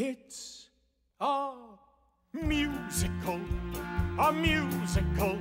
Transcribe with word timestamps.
It's 0.00 0.68
a 1.18 1.50
musical, 2.32 3.40
a 4.20 4.32
musical, 4.32 5.36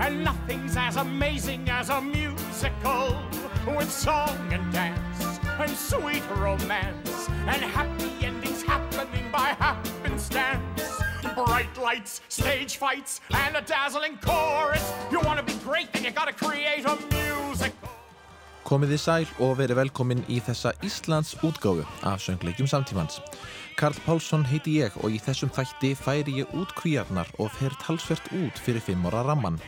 and 0.00 0.24
nothing's 0.24 0.76
as 0.76 0.96
amazing 0.96 1.70
as 1.70 1.88
a 1.90 2.00
musical 2.00 3.16
with 3.64 3.88
song 3.88 4.36
and 4.50 4.72
dance 4.72 5.38
and 5.60 5.70
sweet 5.70 6.24
romance 6.34 7.28
and 7.46 7.62
happy 7.62 8.26
endings 8.26 8.64
happening 8.64 9.30
by 9.30 9.50
happenstance. 9.50 10.82
Bright 11.36 11.78
lights, 11.78 12.22
stage 12.28 12.78
fights, 12.78 13.20
and 13.30 13.54
a 13.54 13.60
dazzling 13.60 14.18
chorus. 14.20 14.92
You 15.12 15.20
want 15.20 15.38
to 15.38 15.44
be 15.44 15.56
great, 15.62 15.92
then 15.92 16.02
you 16.02 16.10
gotta 16.10 16.32
create 16.32 16.84
a 16.84 16.98
musical. 17.12 17.88
Komið 18.66 18.96
þið 18.96 18.98
sæl 18.98 19.26
og 19.46 19.52
verið 19.60 19.78
velkomin 19.78 20.24
í 20.26 20.40
þessa 20.42 20.72
Íslands 20.82 21.36
útgáfu 21.46 21.84
af 22.02 22.22
söngleikjum 22.24 22.66
samtímans. 22.66 23.20
Karl 23.78 23.94
Pálsson 24.02 24.42
heiti 24.48 24.72
ég 24.80 24.96
og 25.04 25.14
í 25.14 25.20
þessum 25.22 25.52
þætti 25.54 25.92
færi 25.94 26.34
ég 26.40 26.50
út 26.58 26.72
kvíarnar 26.74 27.30
og 27.38 27.52
fer 27.54 27.76
talsvert 27.84 28.26
út 28.34 28.58
fyrir 28.58 28.82
fimm 28.82 29.06
ára 29.06 29.22
ramman. 29.28 29.60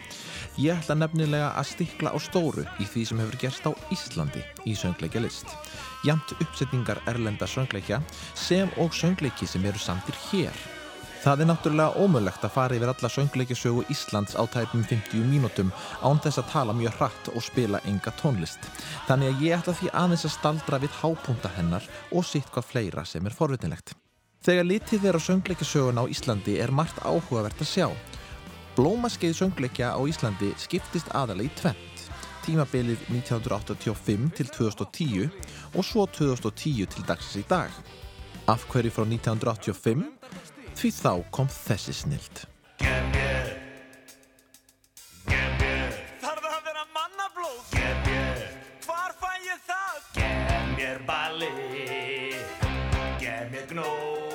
Ég 0.59 0.74
ætla 0.83 0.97
nefnilega 0.98 1.52
að 1.61 1.69
stikla 1.77 2.11
á 2.11 2.19
stóru 2.19 2.65
í 2.83 2.88
því 2.91 3.05
sem 3.07 3.23
hefur 3.23 3.38
gerst 3.45 3.69
á 3.69 3.73
Íslandi 3.95 4.43
í 4.66 4.74
söngleikja 4.74 5.23
list. 5.23 5.46
Jamt 6.02 6.35
uppsetningar 6.41 6.99
erlenda 7.07 7.46
söngleikja 7.46 8.01
sem 8.35 8.74
og 8.83 8.91
söngleiki 8.99 9.46
sem 9.46 9.62
eru 9.62 9.79
samtir 9.79 10.19
hér. 10.33 10.59
Það 11.19 11.41
er 11.43 11.49
náttúrulega 11.51 11.99
ómögulegt 11.99 12.45
að 12.47 12.53
fara 12.55 12.77
yfir 12.79 12.91
alla 12.93 13.09
söngleikisögu 13.11 13.83
Íslands 13.91 14.37
á 14.39 14.47
tæpum 14.47 14.85
50 14.87 15.25
mínútum 15.27 15.73
án 15.99 16.21
þess 16.23 16.39
að 16.39 16.53
tala 16.53 16.75
mjög 16.79 16.95
hratt 17.01 17.31
og 17.33 17.43
spila 17.43 17.81
enga 17.91 18.13
tónlist. 18.21 18.69
Þannig 19.09 19.33
að 19.33 19.43
ég 19.43 19.57
ætla 19.57 19.75
því 19.75 19.91
aðeins 19.99 20.27
að 20.29 20.35
staldra 20.37 20.79
við 20.79 20.95
hápunta 21.01 21.51
hennar 21.57 21.89
og 22.15 22.23
sitt 22.23 22.47
hvað 22.55 22.69
fleira 22.71 23.05
sem 23.05 23.27
er 23.27 23.35
forvitinlegt. 23.35 23.97
Þegar 24.47 24.69
litið 24.71 25.09
er 25.11 25.19
á 25.19 25.27
söngleikisögun 25.27 25.99
á 25.99 26.05
Íslandi 26.07 26.55
er 26.63 26.71
margt 26.71 27.03
áhugavert 27.03 27.59
að 27.66 27.73
sjá. 27.73 27.89
Blómaskeið 28.79 29.35
söngleikja 29.41 29.91
á 29.99 30.01
Íslandi 30.07 30.53
skiptist 30.63 31.10
aðalega 31.10 31.51
í 31.51 31.57
tvent. 31.59 32.05
Tímabilið 32.47 33.03
1985 33.10 34.30
til 34.38 34.53
2010 34.55 35.27
og 35.75 35.82
svo 35.82 36.07
2010 36.07 36.87
til 36.95 37.09
dagsins 37.10 37.43
í 37.43 37.49
dag. 37.51 37.75
Af 38.49 38.63
hverju 38.71 38.95
frá 38.95 39.05
1985? 39.05 40.07
Því 40.79 40.93
þá 40.95 41.12
kom 41.34 41.48
þessi 41.51 41.93
snild. 42.04 42.45
Hvar 48.87 49.16
fæ 49.18 49.32
ég 49.43 49.59
það? 49.66 49.98
Gef 50.20 50.70
mér 50.79 51.02
balli 51.09 51.51
Gef 53.18 53.51
mér 53.51 53.66
gnótt 53.74 54.27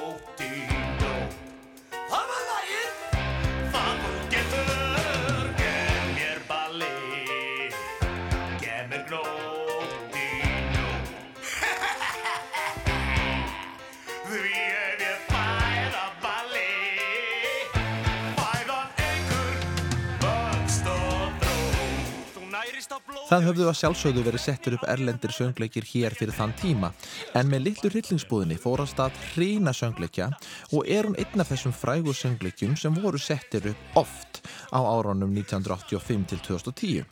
Það 23.34 23.48
höfðu 23.48 23.64
að 23.66 23.78
sjálfsögðu 23.80 24.24
verið 24.28 24.42
settir 24.44 24.76
upp 24.78 24.84
erlendir 24.94 25.32
söngleikir 25.34 25.88
hér 25.90 26.14
fyrir 26.14 26.36
þann 26.38 26.52
tíma 26.54 26.92
en 27.34 27.48
með 27.50 27.64
litlu 27.66 27.90
hryllingsbúðinni 27.90 28.60
fórast 28.62 29.00
að 29.02 29.16
hreina 29.32 29.74
söngleikja 29.74 30.28
og 30.78 30.86
er 30.86 31.08
hún 31.08 31.18
einn 31.18 31.42
af 31.42 31.50
þessum 31.50 31.74
frægur 31.74 32.14
söngleikjum 32.14 32.76
sem 32.78 32.94
voru 32.94 33.18
settir 33.18 33.66
upp 33.72 33.98
oft 34.04 34.44
á 34.70 34.78
áronum 34.86 35.34
1985 35.34 36.30
til 36.30 36.44
2010. 36.46 37.10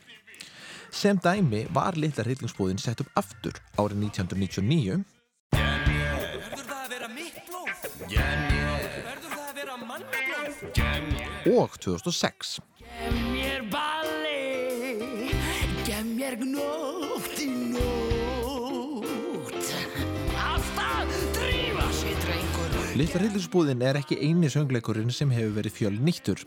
Sem 0.94 1.18
dæmi 1.26 1.66
var 1.74 1.98
litla 1.98 2.22
hryllingsbúðin 2.28 2.78
sett 2.78 3.02
upp 3.02 3.10
aftur 3.18 3.58
árið 3.82 4.06
1999 4.14 5.02
og 11.58 11.82
2006. 11.82 12.62
drengur 22.92 23.00
Litla 23.00 23.22
hryllingsbúðin 23.22 23.82
er 23.82 23.96
ekki 24.00 24.18
eini 24.20 24.50
söngleikurinn 24.52 25.12
sem 25.12 25.30
hefur 25.32 25.54
verið 25.56 25.72
fjöl 25.72 26.00
nýttur. 26.04 26.40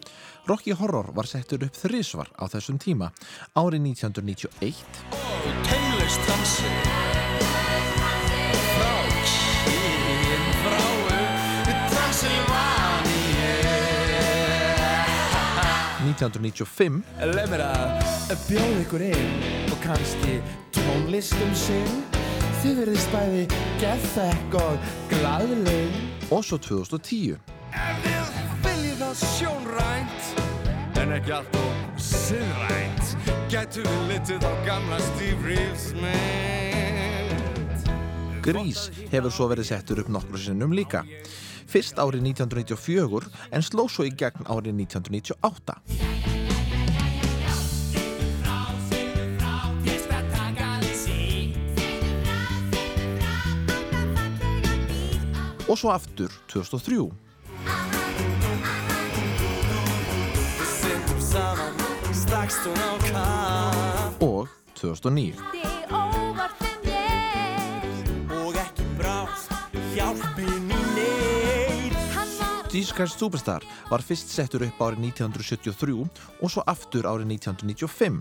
Rocky 0.46 0.72
Horror 0.76 1.12
var 1.14 1.26
settur 1.26 1.64
upp 1.64 1.72
þrísvar 1.72 2.28
á 2.36 2.44
þessum 2.52 2.78
tíma. 2.78 3.12
Árið 3.56 3.80
1991 3.80 4.74
Taumlaust 5.64 6.20
dansi. 6.28 6.68
Frá 8.74 8.94
kyn 9.24 10.44
Frá 10.60 10.84
Transilvaníu 11.64 13.52
1995 16.12 17.02
Leif 17.32 17.54
mér 17.54 17.64
að 17.64 18.42
bjóða 18.50 18.82
ykkur 18.84 19.06
inn 19.08 19.72
og 19.72 19.78
kannski 19.84 20.42
tónlistum 20.76 21.56
sinn. 21.56 22.02
Þið 22.60 22.82
verðist 22.82 23.10
bæði 23.12 23.46
gethekk 23.80 24.60
og 24.60 24.92
glaðleg 25.12 26.13
og 26.34 26.42
svo 26.46 26.58
2010 26.58 27.36
Ef 27.74 28.04
þið 28.04 28.34
viljið 28.64 29.02
það 29.02 29.24
sjónrænt 29.38 30.22
En 31.02 31.14
ekki 31.18 31.34
allt 31.38 31.58
og 31.60 32.02
siðrænt 32.10 33.30
Gætu 33.52 33.84
við 33.86 34.02
litið 34.10 34.46
á 34.46 34.52
gamla 34.66 34.98
Steve 35.12 35.50
Reeves 35.50 35.90
mynd 36.00 36.34
Grís 38.44 38.90
hefur 39.08 39.32
svo 39.32 39.46
verið 39.48 39.70
settur 39.70 40.02
upp 40.02 40.10
nokkru 40.12 40.36
sinnum 40.36 40.74
líka. 40.76 41.00
Fyrst 41.64 41.96
árið 41.96 42.26
1994 42.34 43.30
en 43.56 43.64
sló 43.64 43.86
svo 43.88 44.04
í 44.04 44.12
gegn 44.12 44.44
árið 44.52 44.84
1998. 44.84 46.33
Og 55.68 55.78
svo 55.80 55.90
aftur 55.94 56.28
2003 56.52 57.10
Sindum 60.68 61.20
saman, 61.20 61.74
stakst 62.12 62.66
hún 62.68 62.76
á 62.76 62.92
kaff 63.08 64.22
og 64.22 64.48
2009. 64.76 65.34
Og 68.34 68.56
ekki 68.60 68.86
bráð, 68.98 69.48
hjálpin 69.94 70.68
í 70.68 70.82
neyð 70.98 71.96
Jesus 72.74 72.92
Christ 72.92 73.18
Superstar 73.22 73.64
var 73.88 74.02
fyrst 74.04 74.32
settur 74.34 74.66
upp 74.66 74.80
árið 74.82 75.08
1973 75.14 75.94
og 76.42 76.50
svo 76.50 76.64
aftur 76.66 77.08
árið 77.08 77.38
1995. 77.38 78.20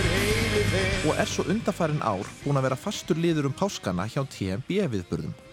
heilu 0.00 0.64
þig 0.72 1.06
og 1.10 1.20
er 1.20 1.28
svo 1.28 1.44
undarfærin 1.52 2.00
ár 2.00 2.24
búin 2.40 2.60
að 2.60 2.66
vera 2.70 2.80
fastur 2.80 3.20
liður 3.20 3.50
um 3.50 3.56
páskana 3.60 4.08
hjá 4.08 4.22
TMB 4.24 4.68
viðburðum. 4.94 5.49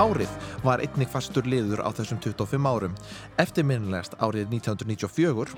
Hárið 0.00 0.30
var 0.64 0.80
einnig 0.80 1.10
fastur 1.12 1.44
liður 1.44 1.82
á 1.84 1.92
þessum 1.92 2.16
25 2.24 2.64
árum, 2.70 2.94
eftirminnilegast 3.36 4.14
árið 4.16 4.48
1994 4.56 5.52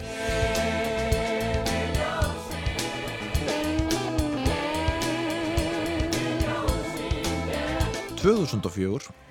2004 8.19 9.15
2008 9.15 9.23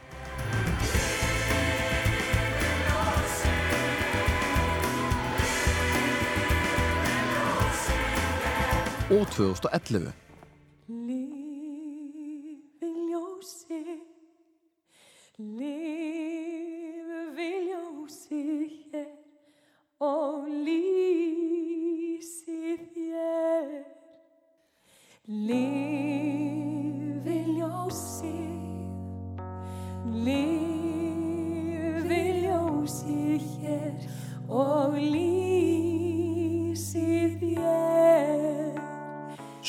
og 9.11 9.27
2011. 9.35 10.30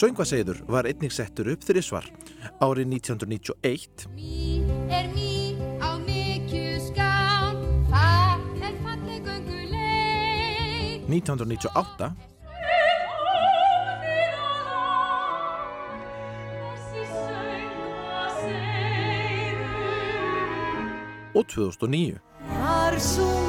Söngvaseður 0.02 0.64
var 0.66 0.82
einnig 0.90 1.12
settur 1.14 1.46
upp 1.52 1.62
þrísvar. 1.62 2.08
Árið 2.58 2.88
1991, 2.90 4.08
Mý 4.16 4.66
er 4.90 5.06
mý 5.14 5.54
á 5.78 5.94
mikju 6.02 6.72
skán, 6.88 7.60
það 7.86 8.66
er 8.66 8.74
falleg 8.82 9.22
gönguleið. 9.28 11.06
1998 11.06 12.10
og 21.30 21.46
2009. 21.54 22.18
Var 22.50 22.98
sungin 22.98 23.41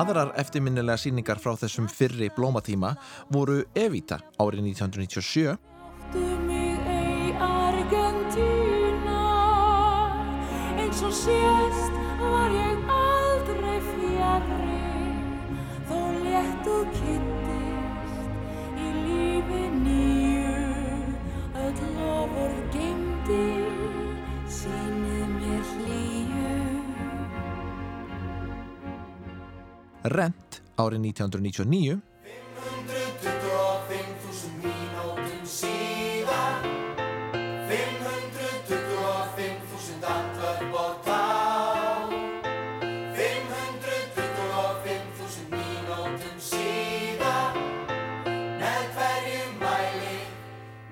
Aðrar 0.00 0.30
eftirminnilega 0.40 0.96
síningar 0.96 1.40
frá 1.42 1.52
þessum 1.60 1.88
fyrri 1.90 2.30
blómatíma 2.32 2.94
voru 3.34 3.58
Evita 3.76 4.20
árið 4.40 4.70
1997 4.70 5.58
Du 6.14 6.24
mig 6.46 6.78
ei 6.88 7.10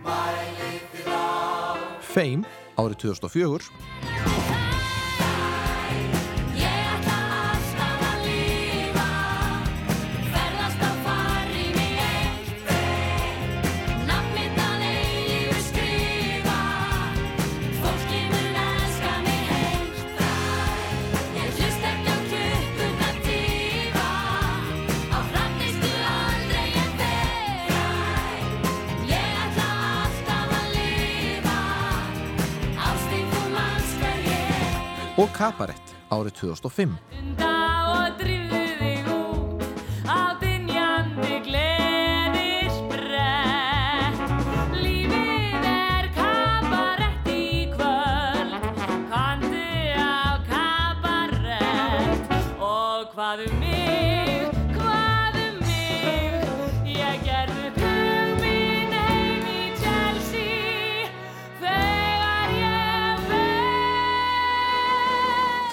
mæli 0.07 0.73
þið 0.95 1.11
á 1.11 1.75
Fame 2.15 2.47
árið 2.79 3.01
2004 3.09 3.98
og 35.19 35.31
Kabarett 35.35 35.95
árið 36.15 36.37
2005. 36.39 37.38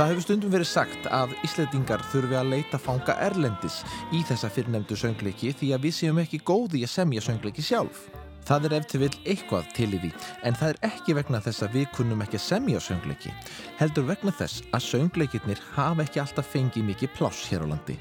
Það 0.05 0.11
hefur 0.11 0.23
stundum 0.27 0.51
verið 0.53 0.67
sagt 0.69 1.07
að 1.09 1.31
Íslandingar 1.47 2.01
þurfi 2.11 2.35
að 2.37 2.51
leita 2.51 2.77
fanga 2.77 3.15
erlendis 3.25 3.79
í 4.13 4.19
þessa 4.29 4.51
fyrrnemdu 4.53 4.93
söngleiki 5.01 5.49
því 5.57 5.69
að 5.73 5.87
við 5.87 5.95
séum 5.97 6.19
ekki 6.21 6.39
góði 6.45 6.83
að 6.85 6.91
semja 6.91 7.23
söngleiki 7.25 7.65
sjálf. 7.65 8.03
Það 8.45 8.67
er 8.69 8.75
eftir 8.77 9.01
vil 9.01 9.09
eitthvað 9.25 9.73
til 9.73 9.89
í 9.97 10.03
því, 10.03 10.13
en 10.45 10.59
það 10.61 10.75
er 10.75 10.79
ekki 10.91 11.17
vegna 11.17 11.41
þess 11.47 11.65
að 11.65 11.79
við 11.79 11.89
kunnum 11.97 12.21
ekki 12.21 12.37
að 12.37 12.45
semja 12.45 12.85
söngleiki. 12.85 13.33
Heldur 13.81 14.05
vegna 14.11 14.37
þess 14.43 14.61
að 14.69 14.87
söngleikirnir 14.91 15.65
hafa 15.73 16.05
ekki 16.05 16.21
alltaf 16.21 16.53
fengið 16.53 16.89
mikið 16.91 17.15
pláss 17.17 17.49
hér 17.49 17.65
á 17.65 17.73
landi. 17.73 17.97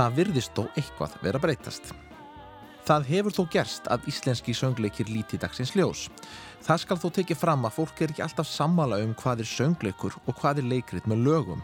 Það 0.00 0.20
virðist 0.22 0.56
þó 0.56 0.64
eitthvað 0.80 1.20
vera 1.28 1.44
breytast. 1.44 1.92
Það 2.88 3.08
hefur 3.10 3.34
þó 3.36 3.42
gerst 3.52 3.88
að 3.92 4.08
íslenski 4.08 4.56
söngleikir 4.56 5.12
líti 5.12 5.36
dagsins 5.36 5.74
ljós. 5.76 6.06
Það 6.68 6.80
skal 6.82 6.98
þó 7.00 7.08
tekið 7.16 7.38
fram 7.40 7.62
að 7.64 7.76
fólk 7.78 8.00
er 8.04 8.10
ekki 8.12 8.20
alltaf 8.26 8.48
sammála 8.50 8.98
um 9.00 9.14
hvað 9.16 9.40
er 9.40 9.48
söngleikur 9.48 10.18
og 10.28 10.34
hvað 10.36 10.58
er 10.60 10.66
leikrit 10.68 11.06
með 11.08 11.22
lögum. 11.24 11.62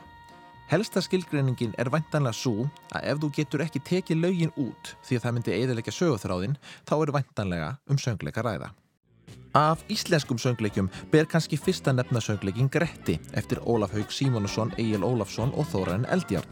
Helsta 0.70 1.02
skilgreiningin 1.04 1.74
er 1.76 1.90
væntanlega 1.92 2.32
svo 2.32 2.70
að 2.88 3.10
ef 3.10 3.20
þú 3.20 3.28
getur 3.36 3.64
ekki 3.66 3.82
tekið 3.84 4.22
lögin 4.22 4.54
út 4.56 4.94
því 5.04 5.18
að 5.18 5.26
það 5.26 5.36
myndi 5.36 5.56
eðilegja 5.58 5.94
sögurþráðin, 5.98 6.56
þá 6.88 6.94
er 6.96 7.12
væntanlega 7.18 7.68
um 7.84 8.00
söngleika 8.00 8.46
ræða. 8.48 8.70
Af 9.54 9.84
íslenskum 9.92 10.40
söngleikjum 10.40 10.88
ber 11.12 11.28
kannski 11.28 11.60
fyrsta 11.60 11.92
nefna 11.92 12.24
söngleikin 12.24 12.72
Gretti 12.72 13.20
eftir 13.36 13.60
Ólaf 13.60 13.92
Haug 13.92 14.08
Símonusson, 14.08 14.72
Egil 14.80 15.04
Ólafsson 15.04 15.52
og 15.52 15.68
Þórainn 15.68 16.08
Eldjárn. 16.16 16.48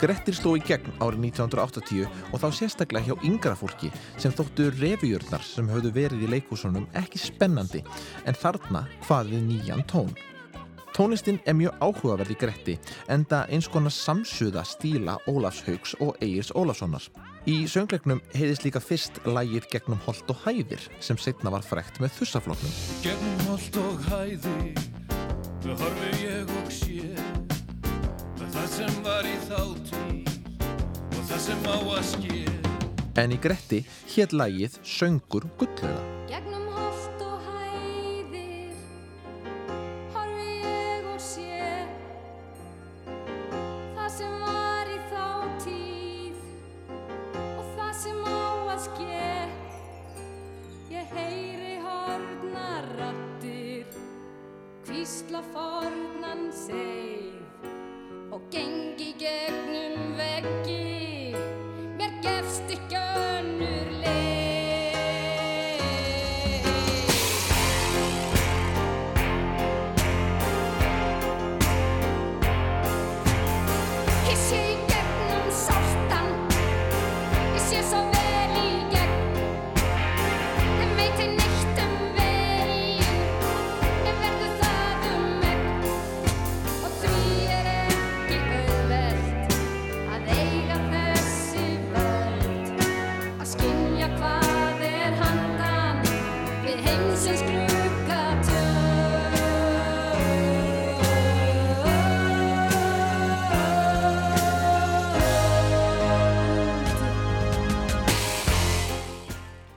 Grettir 0.00 0.32
sló 0.32 0.54
í 0.56 0.62
gegn 0.64 0.94
árið 1.04 1.26
1980 1.26 2.06
og 2.32 2.40
þá 2.40 2.46
sérstaklega 2.56 3.10
hjá 3.10 3.26
yngra 3.28 3.52
fólki 3.58 3.90
sem 4.16 4.32
þóttu 4.32 4.70
revjurnar 4.78 5.44
sem 5.44 5.68
höfðu 5.68 5.92
verið 5.92 6.24
í 6.24 6.30
leikúsunum 6.32 6.86
ekki 6.96 7.20
spennandi 7.20 7.82
en 8.24 8.38
þarna 8.38 8.86
hvað 9.04 9.34
við 9.34 9.44
nýjan 9.50 9.84
tón. 9.90 10.14
Tónlistin 10.96 11.38
er 11.44 11.54
mjög 11.58 11.76
áhugaverð 11.84 12.32
í 12.32 12.38
Gretti 12.40 12.78
enda 13.12 13.42
eins 13.52 13.68
konar 13.68 13.92
samsuða 13.92 14.64
stíla 14.66 15.18
Ólafs 15.28 15.60
Haugs 15.68 15.92
og 16.00 16.16
Egils 16.24 16.50
Ólafssonar. 16.56 17.04
Í 17.44 17.62
söngleiknum 17.68 18.24
heiðist 18.32 18.64
líka 18.64 18.80
fyrst 18.80 19.20
lægið 19.28 19.68
gegnum 19.72 20.00
holt 20.08 20.32
og 20.32 20.40
hæðir 20.46 20.88
sem 21.04 21.20
setna 21.20 21.52
var 21.52 21.64
frækt 21.64 22.00
með 22.00 22.16
þussafloknum. 22.22 22.78
Gegnum 23.04 23.44
holt 23.50 23.80
og 23.84 24.08
hæði 24.08 24.56
Það 25.60 25.82
horfi 25.84 26.10
ég 26.24 26.54
og 26.56 26.70
það 26.72 26.89
sem 28.70 29.00
var 29.04 29.26
í 29.26 29.36
þáttíð 29.48 30.36
Og 31.18 31.22
það 31.26 31.42
sem 31.48 31.66
á 31.66 31.76
að 31.76 32.04
ske 32.12 32.40
En 33.20 33.34
í 33.34 33.40
Gretti 33.42 33.82
hétt 34.14 34.32
lægið 34.32 34.78
Söngur 34.86 35.48
gullauga. 35.58 36.20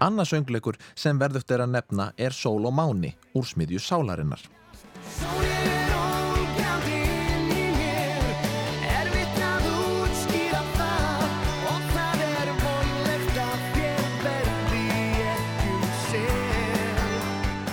Annað 0.04 0.34
söngleikur 0.34 0.76
sem 1.00 1.20
verðugt 1.22 1.52
er 1.56 1.64
að 1.64 1.78
nefna 1.78 2.10
er 2.20 2.36
Sól 2.36 2.66
og 2.68 2.76
Máni 2.76 3.14
úr 3.40 3.46
smiðju 3.48 3.80
Sálarinnar. 3.80 4.42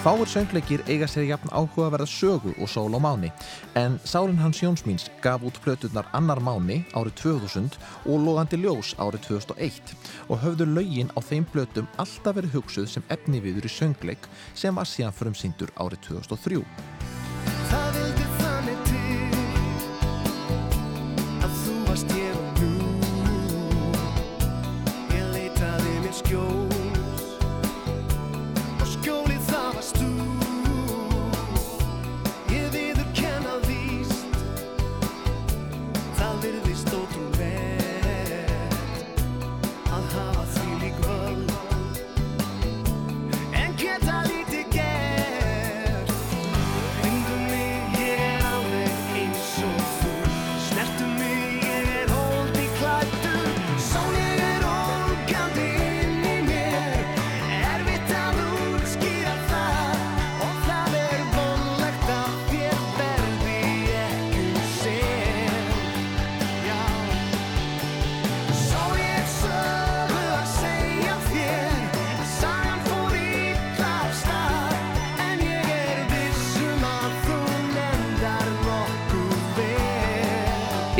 Fáir 0.00 0.26
söngleikir 0.26 0.80
eiga 0.88 1.04
sér 1.04 1.26
jafn 1.28 1.50
áhugaverða 1.52 2.06
sögu 2.08 2.54
og 2.56 2.68
Sól 2.72 2.94
og 2.96 3.02
Máni 3.04 3.28
en 3.76 3.98
Sálin 4.04 4.38
hans 4.40 4.62
Jónsmíns 4.62 5.10
gaf 5.20 5.44
út 5.44 5.60
plöturnar 5.60 6.08
Annar 6.16 6.40
Máni 6.40 6.86
árið 6.96 7.20
2000 7.20 7.76
og 8.06 8.24
Logandi 8.24 8.56
Ljós 8.56 8.94
árið 8.96 9.28
2001 9.28 9.92
og 10.32 10.40
höfðu 10.40 10.70
lögin 10.72 11.12
á 11.12 11.20
þeim 11.20 11.44
plötum 11.52 11.92
alltaf 12.00 12.40
verið 12.40 12.56
hugsuð 12.56 12.88
sem 12.88 13.04
efni 13.12 13.44
viður 13.44 13.68
í 13.68 13.76
söngleik 13.76 14.24
sem 14.54 14.74
var 14.74 14.88
síðan 14.88 15.12
frumsýndur 15.12 15.76
árið 15.76 16.00
2003. 16.08 16.64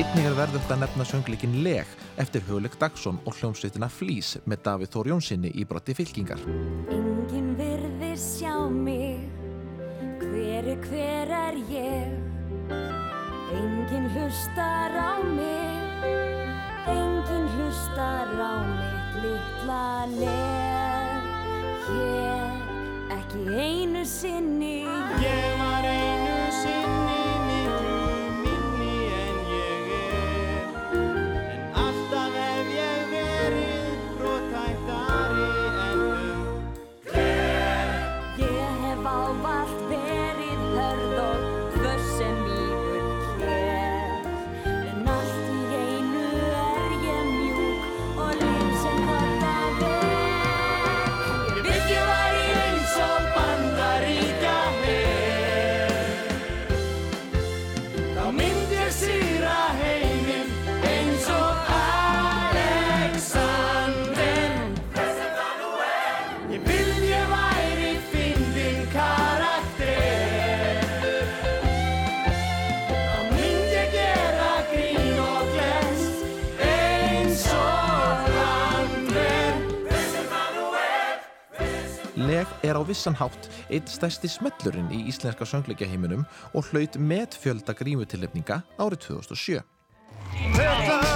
Einnig 0.01 0.31
er 0.31 0.33
verðugt 0.33 0.71
að 0.73 0.79
nefna 0.81 1.05
söngleikin 1.05 1.59
Leg 1.61 1.89
eftir 2.23 2.41
Hugleik 2.47 2.79
Dagsson 2.81 3.19
og 3.29 3.35
hljómsveitina 3.37 3.85
Flís 3.93 4.31
með 4.49 4.63
Davíð 4.65 4.93
Þór 4.95 5.11
Jónssoni 5.11 5.51
í 5.61 5.65
brotti 5.69 5.93
fylkingar. 5.99 6.41
Engin 6.89 7.51
virðir 7.59 8.17
sjá 8.17 8.55
mig, 8.73 9.27
hver 10.23 10.71
er 10.73 10.81
hver 10.87 11.35
er 11.37 11.59
ég? 11.69 12.15
Engin 13.59 14.09
hlustar 14.15 14.97
á 14.97 15.21
mig, 15.21 16.09
engin 16.95 17.51
hlustar 17.59 18.33
á 18.41 18.55
mitt 18.71 19.19
litla 19.27 19.91
leg. 20.15 21.29
Hér 21.91 23.19
ekki 23.19 23.45
einu 23.53 24.07
sinni 24.09 24.79
Ég 25.21 25.61
var 25.61 25.70
Leg 82.51 82.71
er 82.71 82.79
á 82.79 82.83
vissan 82.87 83.15
hátt 83.15 83.49
eitt 83.71 83.91
stærsti 83.91 84.29
smellurinn 84.31 84.91
í 84.95 85.05
íslenska 85.11 85.47
söngleikjaheiminum 85.49 86.27
og 86.55 86.71
hlaut 86.71 86.99
með 86.99 87.39
fjölda 87.43 87.77
grímutilefninga 87.79 88.63
árið 88.81 89.07
2007. 89.07 91.10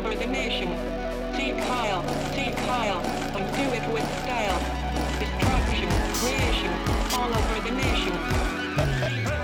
over 0.00 0.16
the 0.16 0.26
nation. 0.26 0.68
Team 1.36 1.56
Kyle, 1.56 2.02
Team 2.34 2.52
Kyle, 2.66 3.00
and 3.36 3.44
do 3.56 3.66
it 3.78 3.84
with 3.92 4.06
style. 4.22 4.58
Destruction, 5.20 5.88
creation, 6.20 6.72
all 7.12 7.28
over 7.28 7.58
the 7.66 7.74
nation. 7.84 8.14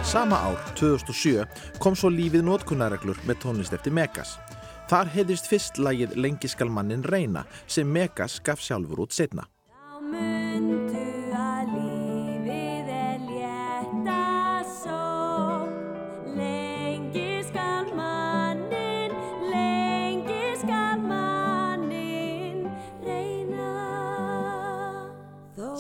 Sama 0.03 0.37
ár, 0.37 0.57
2007, 0.75 1.45
kom 1.79 1.97
svo 1.99 2.09
lífið 2.09 2.47
notkunnareglur 2.47 3.21
með 3.29 3.43
tónlist 3.43 3.77
eftir 3.77 3.93
Megas. 3.93 4.39
Þar 4.89 5.13
heyrðist 5.17 5.51
fyrst 5.51 5.83
lagið 5.83 6.17
Lengi 6.17 6.49
skal 6.49 6.71
mannin 6.73 7.05
reyna 7.05 7.45
sem 7.67 7.91
Megas 7.93 8.39
gaf 8.41 8.63
sjálfur 8.63 9.05
út 9.05 9.13
setna. 9.13 9.45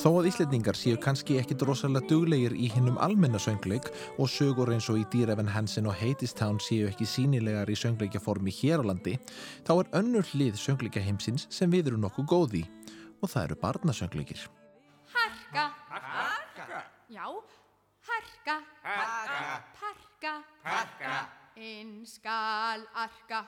Þó 0.06 0.20
að 0.20 0.26
Íslendingar 0.30 0.76
séu 0.78 0.94
kannski 1.02 1.34
ekkit 1.40 1.64
rosalega 1.66 2.06
duglegir 2.06 2.52
í 2.54 2.68
hinnum 2.70 2.94
almenna 3.02 3.40
söngleik 3.42 3.88
og 4.22 4.28
sögur 4.30 4.70
eins 4.70 4.86
og 4.92 5.00
í 5.00 5.06
Dýrefn 5.10 5.48
Hansen 5.50 5.88
og 5.90 5.96
Hadestown 5.98 6.60
séu 6.62 6.84
ekki 6.86 7.08
sínilegar 7.10 7.66
í 7.66 7.74
söngleikjaformi 7.74 8.54
hér 8.54 8.84
á 8.86 8.94
landi, 8.94 9.16
þá 9.66 9.72
er 9.80 9.90
önnur 9.98 10.28
hlið 10.30 10.60
söngleikjaheimsins 10.62 11.48
sem 11.50 11.74
við 11.74 11.90
eru 11.90 11.98
nokkuð 12.04 12.28
góð 12.30 12.54
í 12.60 12.62
og 13.18 13.32
það 13.32 13.48
eru 13.48 13.56
barnasöngleikir. 13.64 14.46
Harka. 15.16 15.66
Harka. 15.90 16.84
Já, 17.10 17.26
harka. 18.12 18.56
Harka. 18.86 19.58
Parka. 19.82 20.36
Parka. 20.62 21.18
Inn 21.58 22.06
skal 22.06 22.86
arka. 22.94 23.42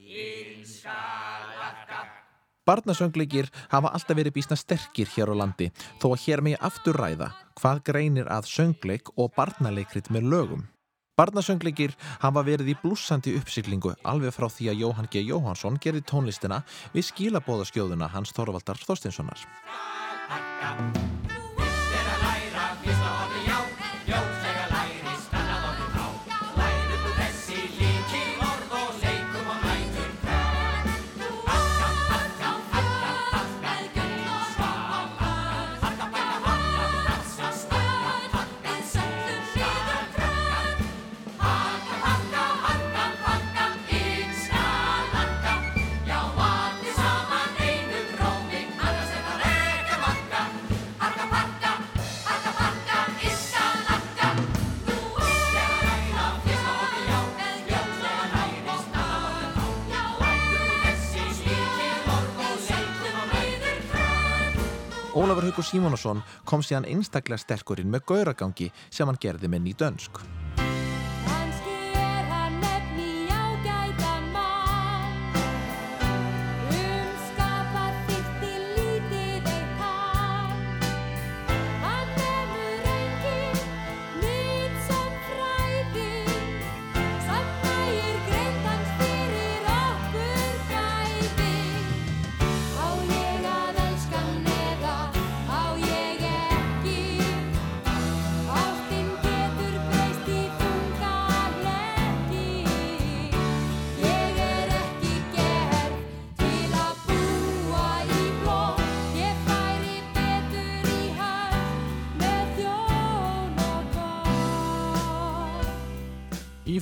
Inn 0.00 0.64
skal 0.64 1.56
arka. 1.68 2.29
Barnasöngleikir 2.70 3.48
hafa 3.72 3.90
alltaf 3.90 4.14
verið 4.14 4.36
býsna 4.36 4.56
sterkir 4.58 5.08
hér 5.10 5.32
á 5.34 5.40
landi 5.42 5.70
þó 5.98 6.12
að 6.12 6.20
hér 6.24 6.42
megi 6.46 6.60
aftur 6.68 6.98
ræða 7.02 7.32
hvað 7.58 7.82
greinir 7.88 8.30
að 8.30 8.46
söngleik 8.46 9.10
og 9.16 9.32
barnaleikrit 9.34 10.12
með 10.14 10.30
lögum. 10.34 10.62
Barnasöngleikir 11.18 11.96
hafa 12.22 12.44
verið 12.46 12.70
í 12.72 12.78
blúsandi 12.80 13.34
uppsiglingu 13.40 13.96
alveg 14.06 14.32
frá 14.36 14.46
því 14.48 14.70
að 14.70 14.80
Jóhann 14.84 15.10
G. 15.10 15.26
Jóhansson 15.26 15.82
gerði 15.82 16.06
tónlistina 16.06 16.62
við 16.94 17.10
skilabóðaskjóðuna 17.10 18.12
hans 18.14 18.32
Þorvaldar 18.38 18.80
Þorstinssonar. 18.86 19.48
Ólafur 65.50 65.64
Haukur 65.64 65.66
Símonasson 65.66 66.20
kom 66.46 66.62
síðan 66.62 66.86
einstaklega 66.86 67.42
sterkurinn 67.42 67.90
með 67.90 68.04
gauragangi 68.06 68.70
sem 68.86 69.10
hann 69.10 69.18
gerði 69.18 69.50
með 69.50 69.66
nýdönsk. 69.66 70.22
Kannski 70.22 70.39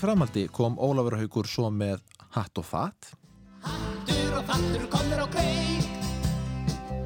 Í 0.09 0.11
framaldi 0.11 0.47
kom 0.49 0.79
Ólafur 0.81 1.18
Haukur 1.21 1.44
svo 1.44 1.66
með 1.68 1.99
Hatt 2.33 2.57
og 2.57 2.64
Fatt 2.64 3.11
Hattur 3.61 4.38
og 4.38 4.47
fattur 4.49 4.87
komnir 4.88 5.21
á 5.21 5.29
kreik 5.35 5.85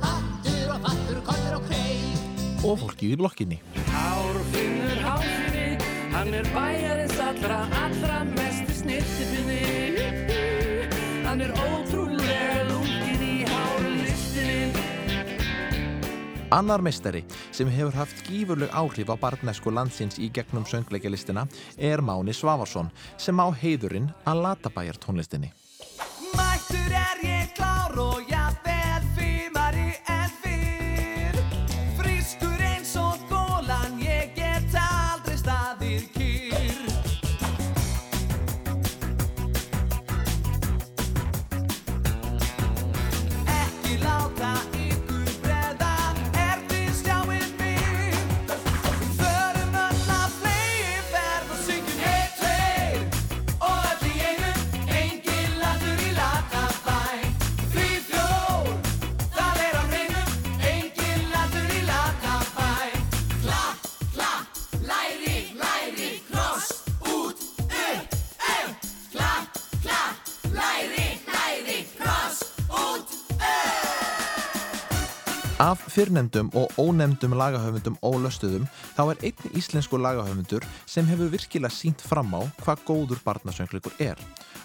Hattur 0.04 0.70
og 0.70 0.86
fattur 0.86 1.18
komnir 1.26 1.56
á 1.58 1.60
kreik 1.66 2.62
og 2.62 2.78
fólki 2.78 3.10
í 3.10 3.18
blokkinni. 3.18 3.58
Hárfinnur 3.90 5.02
hárfinni, 5.02 5.82
hann 6.14 6.30
er 6.30 6.46
bæjarins 6.54 7.18
allra, 7.26 7.58
allra 7.82 8.22
mestu 8.36 8.78
snirtifinni. 8.84 9.64
Hann 11.26 11.42
er 11.42 11.50
ótrúlega 11.58 12.21
Annar 16.52 16.82
meistari 16.84 17.22
sem 17.48 17.70
hefur 17.72 17.94
haft 17.96 18.18
gífurleg 18.26 18.74
áhrif 18.76 19.08
á 19.08 19.16
barnesku 19.16 19.72
landsins 19.72 20.18
í 20.20 20.28
gegnum 20.36 20.66
söngleikjalistina 20.68 21.46
er 21.80 22.04
Máni 22.04 22.34
Svavarsson 22.36 22.90
sem 23.16 23.40
á 23.40 23.48
heiðurinn 23.48 24.10
að 24.28 24.44
latabæjar 24.44 25.00
tónlistinni. 25.00 25.48
Af 76.02 76.08
fyrrnefndum 76.08 76.48
og 76.58 76.72
ónefndum 76.82 77.34
lagahöfundum 77.38 77.94
ólöstuðum 78.02 78.64
þá 78.96 79.02
er 79.12 79.20
einn 79.28 79.52
íslensku 79.54 80.00
lagahöfundur 80.02 80.64
sem 80.90 81.06
hefur 81.06 81.30
virkilega 81.30 81.70
sínt 81.70 82.02
fram 82.02 82.34
á 82.34 82.42
hvað 82.64 82.82
góður 82.88 83.20
barnasöngleikur 83.22 83.94
er 84.02 84.18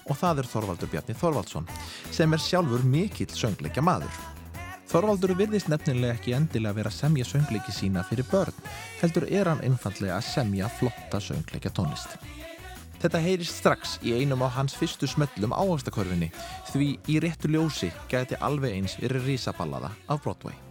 og 0.10 0.18
það 0.18 0.42
er 0.42 0.50
Þorvaldur 0.50 0.90
Bjarni 0.90 1.14
Þorvaldsson 1.14 1.70
sem 2.10 2.34
er 2.34 2.42
sjálfur 2.42 2.82
mikill 2.82 3.30
söngleikja 3.30 3.86
maður. 3.86 4.18
Þorvaldur 4.90 5.36
virðist 5.38 5.70
nefnilega 5.70 6.18
ekki 6.18 6.34
endilega 6.34 6.80
vera 6.80 6.90
að 6.90 7.00
semja 7.04 7.30
söngleiki 7.30 7.76
sína 7.76 8.02
fyrir 8.10 8.26
börn, 8.34 8.66
heldur 9.04 9.30
er 9.30 9.54
hann 9.54 9.62
einfallega 9.62 10.18
að 10.18 10.30
semja 10.32 10.74
flotta 10.80 11.22
söngleikja 11.22 11.70
tónlist. 11.70 12.18
Þetta 12.98 13.22
heyrist 13.22 13.60
strax 13.62 14.00
í 14.02 14.18
einum 14.18 14.42
á 14.42 14.50
hans 14.58 14.74
fyrstu 14.74 15.06
smöllum 15.06 15.54
ávastakorfinni 15.54 16.32
því 16.72 16.96
í 17.06 17.22
réttu 17.22 17.54
ljósi 17.54 17.94
gæti 18.10 18.42
alveg 18.42 18.74
eins 18.80 18.98
verið 18.98 19.36
risaballaða 19.36 19.94
af 20.10 20.26
Broadway. 20.26 20.67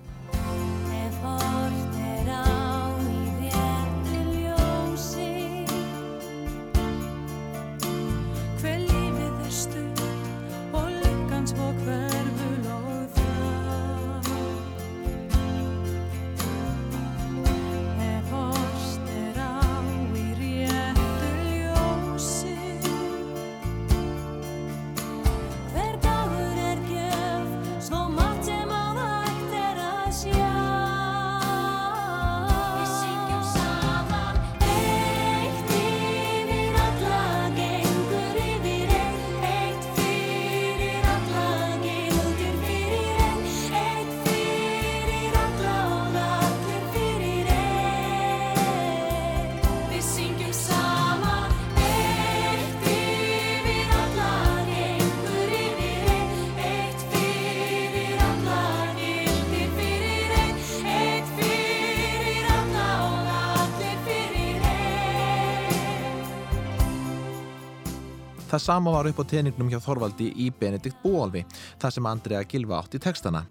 Sama 68.66 68.90
var 68.90 69.06
upp 69.06 69.20
á 69.22 69.24
teningnum 69.30 69.68
hjá 69.70 69.78
Þorvaldi 69.78 70.32
í 70.42 70.50
Benedikt 70.50 70.98
Bóalvi, 71.02 71.44
það 71.78 71.90
sem 71.94 72.06
Andrea 72.10 72.42
Gilva 72.50 72.80
átt 72.80 72.96
í 72.98 73.00
textana. 73.02 73.44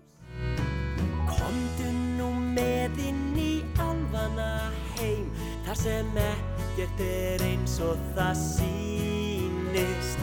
Komdu 1.29 1.87
nú 2.17 2.29
með 2.55 2.99
inn 3.09 3.37
í 3.39 3.63
álfana 3.79 4.71
heim 4.97 5.27
Þar 5.65 5.77
sem 5.79 6.09
ekkert 6.25 6.99
er 7.05 7.45
eins 7.47 7.75
og 7.83 7.97
það 8.17 8.35
sýnist 8.41 10.19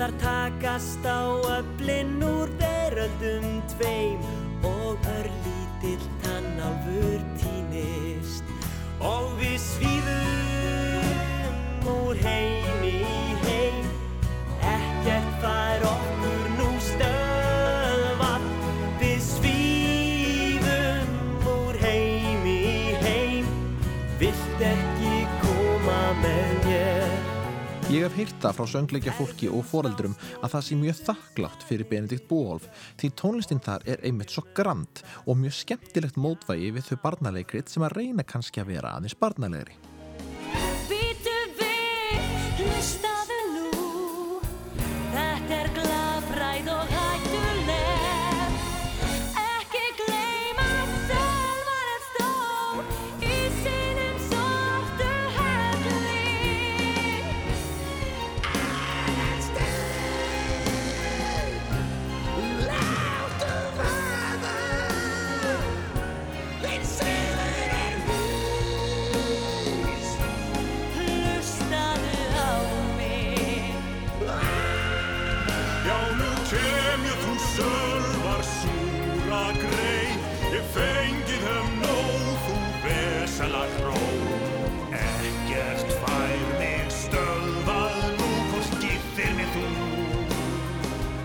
Þar 0.00 0.12
takast 0.22 1.04
á 1.04 1.36
öflin 1.58 2.16
úr 2.24 2.48
veröldum 2.62 3.60
tveim 3.74 4.20
Og 4.64 4.96
örlítill 5.18 6.06
tannálfur 6.24 7.20
týnist 7.42 8.44
Og 9.04 9.36
við 9.40 9.58
svífum 9.68 11.12
úr 11.98 12.16
heim 12.24 12.99
Ég 27.90 28.04
hef 28.06 28.14
heyrt 28.14 28.36
það 28.38 28.52
frá 28.54 28.66
söngleikja 28.70 29.12
fólki 29.18 29.48
og 29.50 29.64
foreldrum 29.66 30.12
að 30.44 30.52
það 30.52 30.62
sé 30.62 30.76
mjög 30.78 31.00
þakklátt 31.08 31.64
fyrir 31.66 31.88
Benedikt 31.90 32.28
Bóolf 32.30 32.68
því 33.00 33.10
tónlistinn 33.18 33.62
þar 33.64 33.82
er 33.90 34.06
einmitt 34.06 34.30
svo 34.30 34.44
grand 34.54 35.02
og 35.24 35.40
mjög 35.42 35.58
skemmtilegt 35.58 36.22
mótvægi 36.22 36.70
við 36.78 36.86
þau 36.86 37.02
barnaleikrit 37.08 37.74
sem 37.74 37.82
að 37.82 37.96
reyna 37.98 38.22
kannski 38.22 38.62
að 38.62 38.76
vera 38.76 38.94
aðeins 38.94 39.18
barnalegri. 39.18 39.74
Býtu 40.86 41.38
við, 41.58 42.26
hlustaðu 42.62 43.09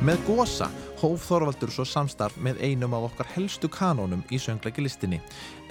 Með 0.06 0.20
Gosa 0.28 0.68
hóf 1.00 1.24
Þorvaldur 1.26 1.72
svo 1.74 1.84
samstarf 1.90 2.36
með 2.38 2.60
einum 2.62 2.94
af 2.94 3.08
okkar 3.08 3.28
helstu 3.34 3.70
kanónum 3.74 4.22
í 4.30 4.38
söngleiki 4.38 5.20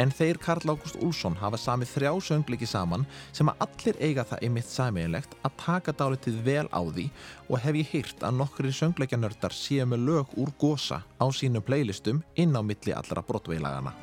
en 0.03 0.11
þeir 0.11 0.41
Karl 0.43 0.73
Ágúst 0.75 0.99
Úlsson 0.99 1.37
hafa 1.39 1.57
samið 1.57 1.93
þrjá 1.93 2.13
söngleiki 2.29 2.67
saman 2.67 3.07
sem 3.33 3.49
að 3.49 3.63
allir 3.67 4.01
eiga 4.01 4.25
það 4.27 4.43
einmitt 4.43 4.69
sameiginlegt 4.69 5.37
að 5.43 5.57
taka 5.65 5.93
dálitið 5.93 6.43
vel 6.43 6.67
á 6.75 6.83
því 6.83 7.07
og 7.49 7.61
hef 7.63 7.79
ég 7.79 7.93
hýrt 7.93 8.27
að 8.27 8.41
nokkri 8.41 8.73
söngleikjanördar 8.75 9.55
séu 9.55 9.87
með 9.87 10.07
lög 10.09 10.35
úr 10.35 10.51
Gosa 10.59 11.05
á 11.19 11.27
sínum 11.31 11.63
playlistum 11.63 12.25
inn 12.35 12.59
á 12.59 12.63
milli 12.63 12.93
allra 12.93 13.23
brotveislagana. 13.23 13.95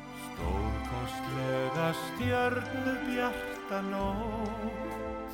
Stórkostlega 1.82 1.92
stjörnu 1.92 2.94
bjarta 3.06 3.80
nótt. 3.90 5.32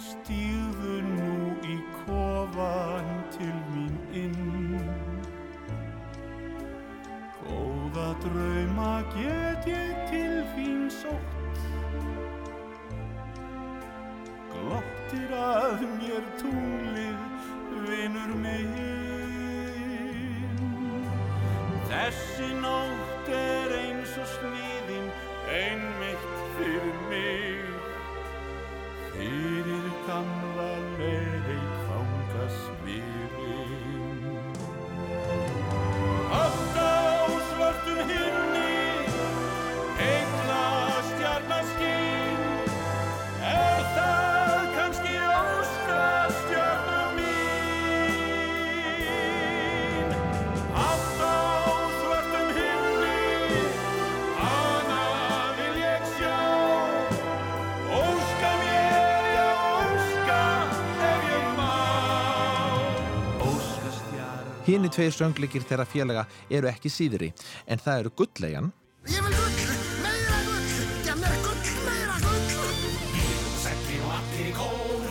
Stíðu 0.00 1.02
nú 1.04 1.52
í 1.68 1.76
kofan 2.06 3.10
til 3.34 3.52
mín 3.74 3.98
inn. 4.16 4.80
Góða 7.42 8.08
drauma 8.24 8.94
get 9.12 9.68
ég 9.68 10.00
til 10.08 10.40
þín 10.54 10.88
sótt. 10.96 11.60
Glottir 14.54 15.36
að 15.36 15.84
mér 16.00 16.24
tunglið, 16.40 17.20
vinur 17.84 18.32
minn. 18.40 18.74
Þessi 21.92 22.48
nótt 22.64 23.17
er 23.34 23.74
eins 23.78 24.14
og 24.18 24.26
sniðin 24.34 25.10
einmitt 25.52 26.24
fyrir 26.56 26.98
mig. 27.10 27.62
Fyrir 29.14 29.86
gamla 30.08 30.57
Hini 64.78 64.92
tveir 64.94 65.10
söngleikir 65.10 65.64
þeirra 65.66 65.82
félaga 65.90 66.20
eru 66.54 66.68
ekki 66.70 66.86
síðri 66.86 67.32
en 67.66 67.80
það 67.82 67.96
eru 68.04 68.10
Gulllegjan 68.20 68.68
Ég 69.10 69.24
vil 69.24 69.34
gull, 69.34 69.72
meira 70.04 70.38
gull, 70.46 70.68
gef 71.02 71.16
mér 71.18 71.34
gull, 71.42 71.72
meira 71.88 72.14
gull. 72.22 72.46
Sætli 73.64 73.98
og 73.98 74.14
allir 74.20 74.46
í 74.46 74.54
kór 74.54 75.02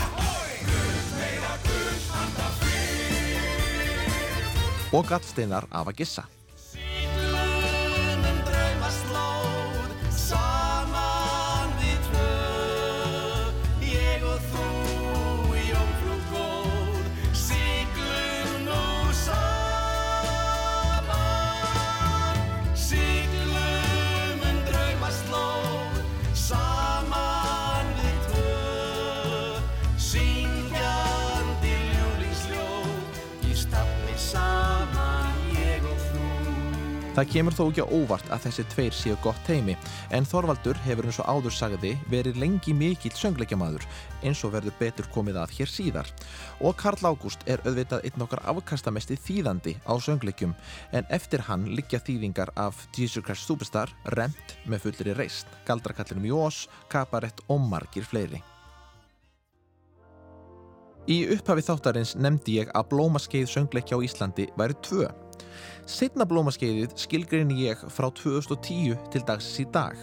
Ahoi! 0.00 0.56
Gull, 0.70 1.04
meira 1.18 1.52
gull, 1.68 2.00
handa 2.16 2.48
fyrr 2.64 4.48
og 4.96 5.04
gallsteinar 5.12 5.68
af 5.68 5.92
að 5.92 6.00
gissa. 6.00 6.24
Það 37.20 37.32
kemur 37.34 37.52
þó 37.52 37.64
ekki 37.66 37.82
á 37.84 37.92
óvart 37.92 38.30
að 38.32 38.44
þessi 38.46 38.62
tveir 38.72 38.94
séu 38.96 39.16
gott 39.20 39.48
heimi 39.52 39.74
en 40.16 40.24
Þorvaldur 40.24 40.78
hefur 40.86 41.04
eins 41.04 41.18
og 41.20 41.26
áður 41.28 41.52
sagði 41.52 41.90
verið 42.08 42.38
lengi 42.40 42.72
mikill 42.72 43.12
söngleikjamaður 43.12 43.84
eins 44.24 44.40
og 44.48 44.54
verður 44.54 44.78
betur 44.78 45.10
komið 45.12 45.36
að 45.42 45.52
hér 45.58 45.68
síðar 45.68 46.08
og 46.64 46.80
Karl 46.80 47.10
Ágúst 47.10 47.44
er 47.44 47.60
auðvitað 47.66 48.08
einn 48.08 48.24
okkar 48.24 48.40
afkastamesti 48.54 49.20
þýðandi 49.20 49.76
á 49.84 49.92
söngleikjum 50.00 50.56
en 50.96 51.12
eftir 51.12 51.44
hann 51.44 51.68
liggja 51.68 52.00
þýðingar 52.00 52.56
af 52.56 52.86
Jesus 52.96 53.20
Christ 53.28 53.44
Superstar, 53.44 53.92
Rent 54.16 54.56
með 54.64 54.86
fullri 54.88 55.20
reist, 55.20 55.52
Galdrakallinu 55.68 56.24
Mjós, 56.24 56.70
Kabarett 56.88 57.44
og 57.52 57.60
margir 57.60 58.08
fleiri. 58.08 58.40
Í 61.04 61.26
upphafi 61.36 61.68
þáttarins 61.68 62.16
nefndi 62.16 62.62
ég 62.62 62.72
að 62.72 62.94
blómaskeið 62.94 63.50
söngleikja 63.58 64.00
á 64.00 64.04
Íslandi 64.08 64.54
væri 64.56 64.80
tvö 64.80 65.10
Setna 65.90 66.26
blómaskeiðið 66.28 66.96
skilgrein 67.00 67.50
ég 67.58 67.80
frá 67.90 68.08
2010 68.14 68.96
til 69.12 69.22
dagsins 69.26 69.62
í 69.64 69.66
dag. 69.74 69.98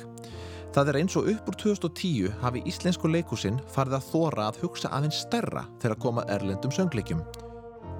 Það 0.75 0.91
er 0.91 0.99
eins 0.99 1.15
og 1.17 1.29
upp 1.31 1.47
úr 1.49 1.57
2010 1.63 2.35
hafi 2.43 2.61
íslensku 2.69 3.09
leikúsin 3.09 3.57
farið 3.73 3.97
að 3.97 4.09
þóra 4.11 4.49
að 4.51 4.61
hugsa 4.65 4.91
aðeins 4.93 5.23
stærra 5.23 5.63
þegar 5.81 6.01
komað 6.03 6.33
erlendum 6.35 6.75
söngleikjum. 6.75 7.23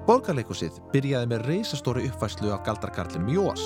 Borgarleikúsið 0.06 0.78
byrjaði 0.92 1.32
með 1.32 1.44
reysastóri 1.50 2.06
uppfæslu 2.08 2.54
af 2.54 2.62
galdrakarlinum 2.68 3.34
Jós. 3.34 3.64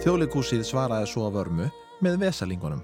Þjóðleikúsið 0.00 0.62
svaraði 0.64 1.08
svo 1.10 1.26
að 1.26 1.34
vörmu 1.34 1.66
með 2.00 2.14
vesalingunum. 2.22 2.80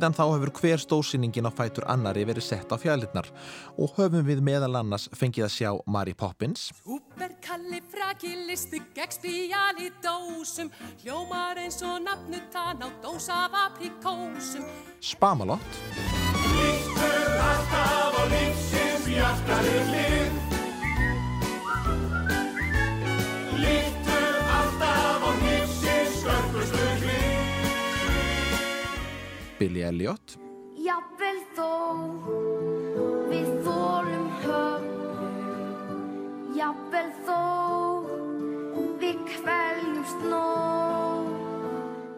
Síðan 0.00 0.14
þá 0.16 0.22
hefur 0.32 0.50
hver 0.56 0.80
stóðsýningin 0.80 1.44
á 1.44 1.52
fætur 1.52 1.84
annari 1.92 2.22
verið 2.24 2.46
sett 2.46 2.70
á 2.72 2.80
fjallirnar 2.80 3.26
og 3.76 3.92
höfum 3.98 4.24
við 4.24 4.40
meðal 4.40 4.78
annars 4.80 5.10
fengið 5.12 5.44
að 5.44 5.52
sjá 5.52 5.70
Mary 5.84 6.14
Poppins, 6.16 6.70
Úberkalli 6.88 7.82
frakilisti 7.92 8.80
gegspíjan 8.96 9.84
í 9.84 9.90
dósum. 10.00 10.72
Hljómar 11.04 11.60
Billy 29.60 29.82
Elliot, 29.84 30.38
Jafnvel 30.80 31.36
þó 31.52 31.66
við 33.28 33.48
þólum 33.66 34.30
höfnum 34.40 36.06
Jafnvel 36.56 37.10
þó 37.26 37.40
við 39.02 39.18
kveljumst 39.28 40.24
nóg 40.30 41.28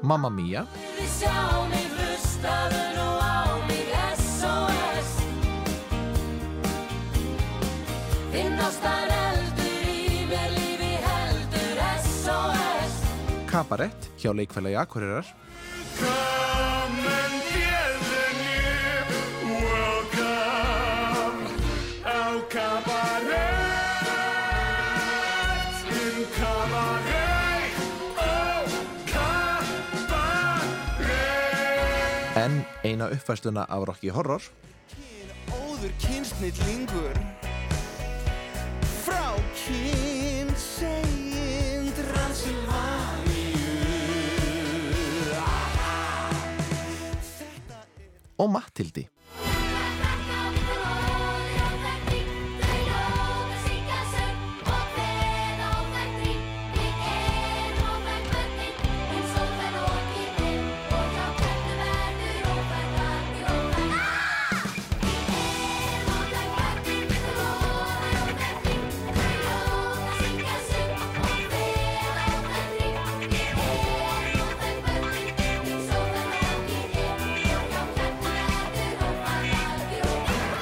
Mamma 0.07 0.31
Mia, 0.31 0.63
Við 0.95 1.11
sjá 1.17 1.35
mig 1.73 1.89
hlustaðu 1.97 2.85
nú 2.95 3.09
á 3.19 3.59
mig 3.67 3.91
SOS 4.21 5.11
Þinn 8.37 8.55
ástar 8.69 9.11
eldur 9.19 9.91
í 9.91 10.23
mér 10.31 10.55
lífi 10.61 10.95
heldur 11.09 11.83
SOS 12.07 13.03
Kabarett 13.51 14.03
hjá 14.23 14.31
leikfélagi 14.31 14.79
Akureyrar, 14.87 15.27
Come 15.99 16.42
eina 32.85 33.07
uppfæsluna 33.15 33.65
af 33.69 33.89
Rocky 33.89 34.11
Horror, 34.11 34.43
Óður 35.53 35.93
kynsnillingur 36.03 37.15
Frá 39.05 39.39
kynsegin 39.63 41.23
Transilvaníu 41.95 43.63
og 48.39 48.51
Mattildi. 48.51 49.09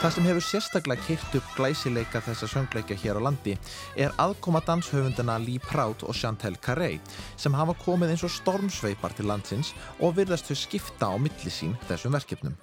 Það 0.00 0.12
sem 0.14 0.26
hefur 0.30 0.44
sérstaklega 0.46 1.04
keirt 1.04 1.34
upp 1.36 1.48
glæsileika 1.58 2.22
þessa 2.24 2.46
söngleikja 2.48 2.96
hér 3.02 3.18
á 3.20 3.26
landi 3.26 3.52
er 4.00 4.14
aðkoma 4.22 4.62
danshöfundana 4.64 5.34
Lee 5.42 5.60
Proud 5.60 6.06
og 6.08 6.16
Chantel 6.16 6.56
Carey 6.56 6.96
sem 7.36 7.52
hafa 7.52 7.74
komið 7.82 8.14
eins 8.14 8.24
og 8.24 8.32
stormsveipar 8.32 9.12
til 9.18 9.28
landsins 9.28 9.74
og 10.00 10.14
virðast 10.16 10.48
þau 10.48 10.56
skipta 10.56 11.10
á 11.12 11.20
milli 11.20 11.52
sín 11.52 11.76
þessum 11.90 12.16
verkefnum. 12.16 12.56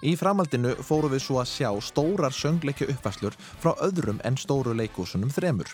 Í 0.00 0.14
framhaldinu 0.16 0.72
fóru 0.80 1.10
við 1.12 1.20
svo 1.26 1.42
að 1.42 1.52
sjá 1.52 1.68
stórar 1.84 2.32
söngleikja 2.32 2.88
uppfæslur 2.94 3.36
frá 3.50 3.74
öðrum 3.84 4.24
en 4.24 4.40
stóru 4.40 4.72
leikúsunum 4.72 5.28
þremur. 5.36 5.68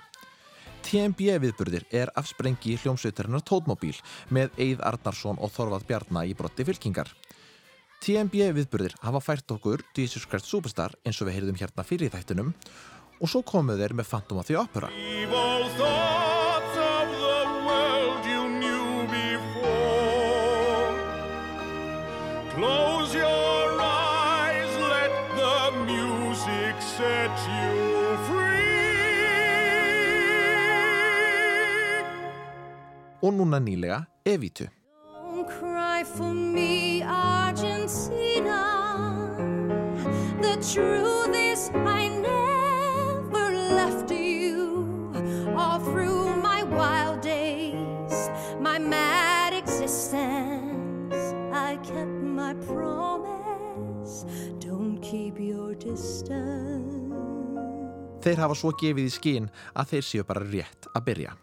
TMB 0.82 1.38
viðburðir 1.46 1.86
er 1.94 2.10
afsprengi 2.18 2.74
hljómsveitarinnar 2.82 3.46
Tótmóbíl 3.46 3.94
með 4.34 4.58
Eið 4.58 4.82
Arnarsson 4.90 5.38
og 5.38 5.54
Þorvald 5.54 5.86
Bjarnar 5.86 6.26
í 6.26 6.34
brotti 6.34 6.66
fylkingar. 6.66 7.14
TMB 8.06 8.52
viðburðir 8.54 8.92
hafa 9.02 9.18
fært 9.18 9.50
okkur 9.50 9.80
Jesus 9.96 10.28
Christ 10.30 10.46
Superstar 10.46 10.92
eins 11.02 11.18
og 11.18 11.26
við 11.26 11.40
heyrðum 11.40 11.56
hérna 11.58 11.82
fyrir 11.82 12.06
í 12.06 12.12
þættinum 12.12 12.52
og 13.18 13.32
svo 13.32 13.40
komuð 13.42 13.82
þeir 13.82 13.94
með 13.98 14.06
Phantom 14.12 14.38
of 14.38 14.46
the 14.46 14.54
Opera. 14.54 14.86
Og 33.26 33.34
núna 33.34 33.58
nýlega 33.58 34.04
Evitu. 34.22 34.70
Don't 35.96 36.04
cry 36.04 36.16
for 36.18 36.34
me, 36.34 37.02
Argentina. 37.02 38.60
The 40.42 40.56
truth 40.72 41.34
is, 41.34 41.70
I 41.72 42.08
never 42.08 43.50
left 43.74 44.10
you. 44.10 45.14
All 45.56 45.78
through 45.78 46.36
my 46.36 46.64
wild 46.64 47.22
days, 47.22 48.28
my 48.60 48.78
mad 48.78 49.54
existence, 49.54 51.32
I 51.52 51.78
kept 51.82 52.20
my 52.40 52.52
promise. 52.68 54.26
Don't 54.58 55.00
keep 55.00 55.40
your 55.40 55.74
distance. 55.74 57.14
Þeir 58.20 58.36
hafa 58.42 58.54
svo 58.58 58.74
gefið 58.76 59.06
í 59.06 59.16
skinn 59.16 59.50
að 59.72 59.94
þeir 59.94 60.04
séu 60.12 60.28
bara 60.28 60.44
rétt 60.44 60.92
að 60.92 61.08
byrja. 61.08 61.36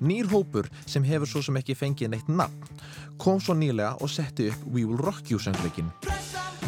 Nýr 0.00 0.28
hópur 0.32 0.68
sem 0.86 1.04
hefur 1.04 1.30
svo 1.30 1.42
sem 1.46 1.56
ekki 1.60 1.76
fengið 1.78 2.12
neitt 2.12 2.28
nafn 2.28 2.76
kom 3.18 3.40
svo 3.40 3.54
nýlega 3.56 3.96
og 4.04 4.10
setti 4.10 4.50
upp 4.50 4.66
We 4.72 4.84
Will 4.84 5.00
Rock 5.00 5.30
You 5.30 5.38
söngleikin. 5.40 5.90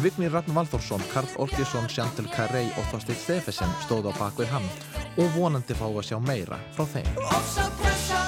Vignir 0.03 0.31
Ragn 0.31 0.55
Valþórsson, 0.55 1.03
Karl 1.13 1.27
Orgesson, 1.37 1.87
Chantal 1.87 2.29
Carey 2.35 2.71
og 2.77 2.87
Þorstein 2.93 3.19
Stefesen 3.19 3.75
stóð 3.83 4.09
á 4.09 4.13
bakvið 4.19 4.53
hann 4.53 4.69
og 5.19 5.35
vonandi 5.35 5.75
fá 5.75 5.87
að 5.89 6.05
sjá 6.11 6.17
meira 6.23 6.61
frá 6.77 6.87
þeim. 6.95 8.18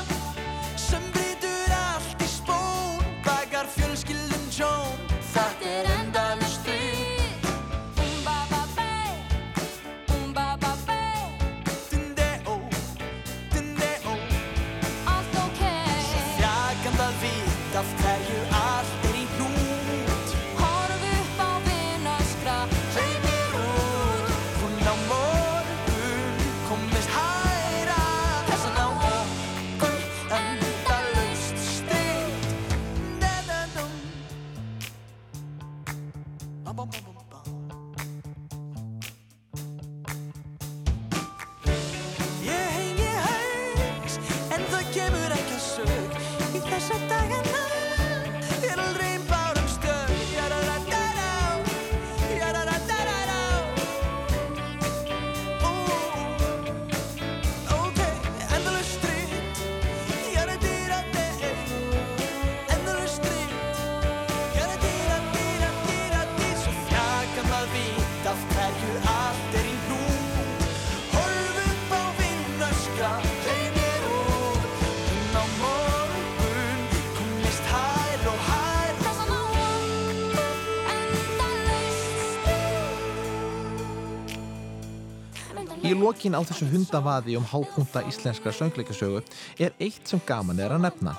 Í 85.91 85.95
lokin 85.99 86.37
á 86.39 86.41
þessu 86.47 86.69
hundavaði 86.71 87.33
um 87.35 87.43
hápunta 87.43 87.99
íslenskra 88.07 88.53
söngleikasögu 88.55 89.19
er 89.59 89.73
eitt 89.75 90.07
sem 90.07 90.21
gaman 90.23 90.61
er 90.63 90.71
að 90.71 90.85
nefna. 90.85 91.17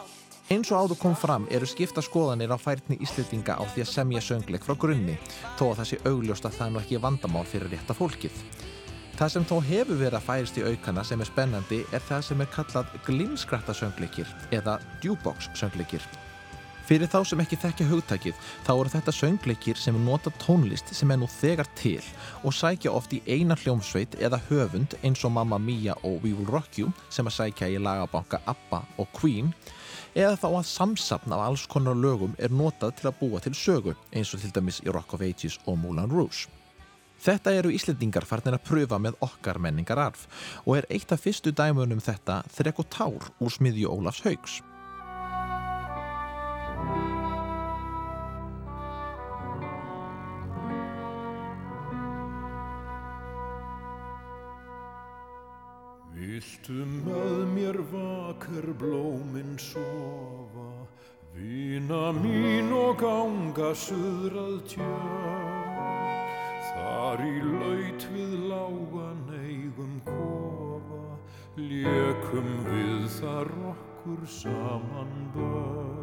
Eins 0.49 0.71
og 0.73 0.87
áður 0.87 1.01
kom 1.03 1.17
fram 1.19 1.45
eru 1.53 1.69
skipta 1.69 2.01
skoðanir 2.01 2.55
á 2.55 2.57
færni 2.57 2.97
íslendinga 3.05 3.59
á 3.61 3.69
því 3.69 3.85
að 3.85 3.91
semja 3.91 4.25
söngleik 4.25 4.65
frá 4.65 4.73
grunni, 4.73 5.19
þó 5.59 5.67
að 5.67 5.77
það 5.83 5.91
sé 5.91 6.01
augljóst 6.09 6.49
að 6.49 6.57
það 6.57 6.67
er 6.67 6.73
nú 6.73 6.83
ekki 6.87 7.03
vandamál 7.05 7.45
fyrir 7.53 7.75
rétta 7.75 7.99
fólkið. 8.01 8.41
Það 9.21 9.37
sem 9.37 9.49
þó 9.53 9.57
hefur 9.69 10.03
verið 10.07 10.21
að 10.23 10.29
færist 10.31 10.57
í 10.63 10.65
aukana 10.65 11.05
sem 11.05 11.21
er 11.21 11.33
spennandi 11.35 11.85
er 11.93 12.09
það 12.09 12.27
sem 12.31 12.41
er 12.41 12.53
kallað 12.57 12.99
glimskratta 13.05 13.77
söngleikir 13.77 14.37
eða 14.57 14.81
djúbox 15.05 15.53
söngleikir. 15.53 16.09
Fyrir 16.83 17.07
þá 17.07 17.21
sem 17.29 17.41
ekki 17.45 17.59
þekkja 17.63 17.85
hugtakið 17.93 18.39
þá 18.67 18.73
eru 18.73 18.91
þetta 18.91 19.15
söngleikir 19.15 19.79
sem 19.79 19.99
nota 20.05 20.33
tónlist 20.43 20.91
sem 20.97 21.11
er 21.15 21.21
nú 21.21 21.29
þegar 21.31 21.69
til 21.79 22.01
og 22.43 22.57
sækja 22.59 22.91
oft 22.91 23.15
í 23.15 23.21
eina 23.31 23.55
hljómsveit 23.59 24.17
eða 24.19 24.41
höfund 24.49 24.97
eins 25.03 25.23
og 25.23 25.35
Mamma 25.37 25.61
Mia 25.63 25.95
og 26.03 26.19
We 26.25 26.33
Will 26.35 26.51
Rock 26.51 26.81
You 26.81 26.91
sem 27.09 27.31
að 27.31 27.39
sækja 27.39 27.71
í 27.71 27.79
lagabanka 27.83 28.43
ABBA 28.51 28.83
og 28.99 29.13
Queen 29.15 29.53
eða 30.15 30.35
þá 30.41 30.49
að 30.49 30.73
samsapna 30.73 31.39
af 31.39 31.45
alls 31.47 31.69
konar 31.71 31.97
lögum 31.97 32.35
er 32.39 32.51
notað 32.53 32.97
til 32.99 33.13
að 33.13 33.21
búa 33.21 33.45
til 33.45 33.55
sögu 33.57 33.95
eins 34.11 34.35
og 34.35 34.43
til 34.43 34.51
dæmis 34.53 34.83
í 34.83 34.91
Rock 34.91 35.15
of 35.15 35.23
Ages 35.23 35.61
og 35.65 35.79
Moulin 35.81 36.11
Rouge. 36.11 36.51
Þetta 37.23 37.53
eru 37.55 37.71
Íslendingar 37.71 38.27
farnir 38.27 38.57
að 38.59 38.67
pröfa 38.67 38.99
með 38.99 39.21
okkar 39.23 39.61
menningararf 39.63 40.27
og 40.67 40.81
er 40.81 40.91
eitt 40.91 41.15
af 41.15 41.23
fyrstu 41.23 41.55
dæmunum 41.55 42.03
þetta 42.03 42.43
þrekk 42.51 42.83
og 42.83 42.91
tár 42.91 43.33
úr 43.39 43.55
smiðju 43.55 43.95
Ólafs 43.95 44.27
Haugs. 44.27 44.59
Viltu 56.13 56.85
með 56.87 57.39
mér 57.55 57.77
vakar 57.91 58.67
blóminn 58.79 59.55
sofa, 59.59 60.67
vina 61.35 62.13
mín 62.17 62.71
og 62.77 62.99
ganga 63.01 63.71
suðrað 63.77 64.59
tjörn. 64.75 65.81
Þar 66.69 67.25
í 67.27 67.33
laut 67.47 68.07
við 68.15 68.37
lágan 68.53 69.25
eigum 69.39 69.99
kofa, 70.07 71.03
lékum 71.57 72.55
við 72.69 73.11
þar 73.21 73.53
okkur 73.73 74.25
saman 74.41 75.19
börn. 75.35 76.02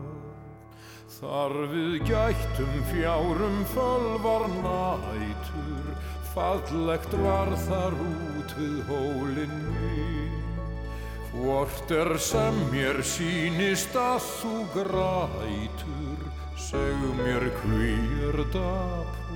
Þar 1.20 1.51
við 1.67 1.95
gættum 2.07 2.76
fjárum 2.88 3.57
fölvar 3.74 4.45
nætur, 4.53 5.89
fallegt 6.32 7.15
var 7.20 7.51
þar 7.65 7.97
út 8.05 8.53
við 8.55 8.78
hólinn 8.88 9.57
mín. 9.65 10.38
Hvort 11.34 11.91
er 11.91 12.15
sem 12.24 12.63
mér 12.72 13.01
sýnist 13.03 13.99
að 13.99 14.30
þú 14.30 14.55
grætur, 14.78 16.24
seg 16.70 17.03
mér 17.20 17.49
hví 17.65 17.97
er 18.30 18.39
dapur 18.55 19.29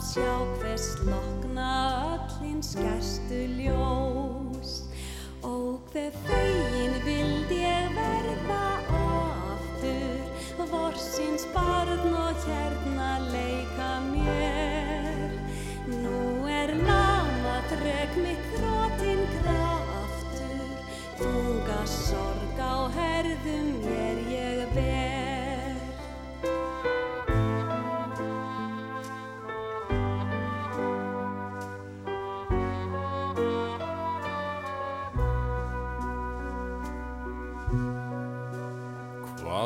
að 0.00 0.06
sjá 0.08 0.34
hvers 0.56 0.86
lokna 1.04 1.72
öllin 2.16 2.62
skærstu 2.64 3.40
ljós 3.58 4.39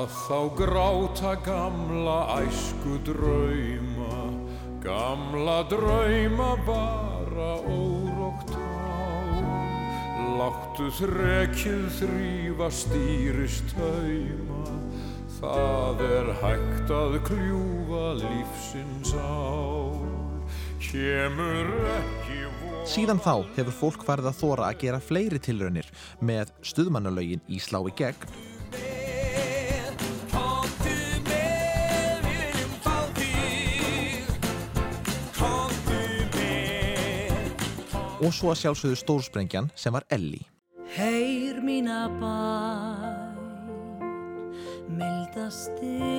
Hvað 0.05 0.17
þá 0.29 0.41
gráta 0.59 1.31
gamla 1.47 2.17
æsku 2.43 2.99
drauma, 3.07 4.19
gamla 4.85 5.63
drauma 5.71 6.49
bara 6.67 7.55
órókt 7.65 8.53
á. 8.53 9.01
Láttu 10.37 10.91
þrekið 10.99 11.89
þrýfa 12.03 12.69
stýrist 12.83 13.73
tauma, 13.73 14.77
það 15.41 16.07
er 16.11 16.33
hægt 16.45 16.97
að 17.01 17.21
kljúfa 17.31 18.07
lífsins 18.21 19.17
ál. 19.17 20.05
Kemur 20.85 21.77
ekki 21.97 22.43
von. 22.61 22.81
Síðan 22.85 23.25
þá 23.25 23.39
hefur 23.57 23.81
fólk 23.81 24.05
farið 24.05 24.35
að 24.35 24.43
þóra 24.45 24.69
að 24.69 24.83
gera 24.85 25.01
fleiri 25.01 25.41
tilraunir 25.41 25.95
með 26.21 26.53
stuðmannalögin 26.61 27.49
í 27.49 27.57
slá 27.57 27.81
í 27.89 28.03
gegn 28.05 28.44
og 38.25 38.33
svo 38.33 38.53
að 38.53 38.61
sjálfsögðu 38.63 38.97
stórsprengjan 39.03 39.71
sem 39.77 39.93
var 39.93 40.05
Ellie. 40.15 40.47
Heyr 40.95 41.61
mína 41.65 42.07
bæn, 42.21 43.35
mildasti 44.99 45.99
blær, 45.99 46.14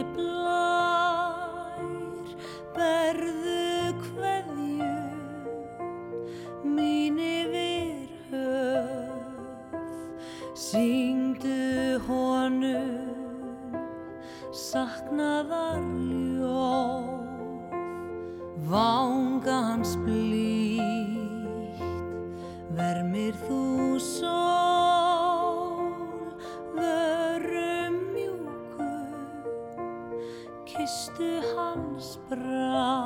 kistu 30.76 31.40
hans 31.56 32.20
brá, 32.28 33.00